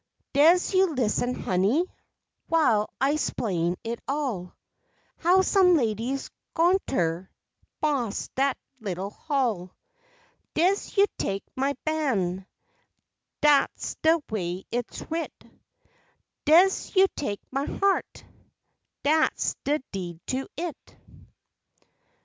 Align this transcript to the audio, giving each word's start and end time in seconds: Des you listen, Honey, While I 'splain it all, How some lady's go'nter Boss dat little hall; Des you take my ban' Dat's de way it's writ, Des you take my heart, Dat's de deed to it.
Des 0.33 0.73
you 0.73 0.95
listen, 0.95 1.35
Honey, 1.35 1.85
While 2.47 2.89
I 2.99 3.17
'splain 3.17 3.75
it 3.83 4.01
all, 4.07 4.55
How 5.17 5.43
some 5.43 5.75
lady's 5.75 6.31
go'nter 6.55 7.29
Boss 7.81 8.29
dat 8.29 8.57
little 8.79 9.11
hall; 9.11 9.75
Des 10.55 10.89
you 10.97 11.05
take 11.19 11.43
my 11.55 11.75
ban' 11.85 12.47
Dat's 13.41 13.95
de 14.01 14.19
way 14.31 14.63
it's 14.71 15.03
writ, 15.11 15.31
Des 16.45 16.69
you 16.95 17.05
take 17.15 17.41
my 17.51 17.65
heart, 17.67 18.25
Dat's 19.03 19.55
de 19.63 19.83
deed 19.91 20.19
to 20.25 20.47
it. 20.57 20.97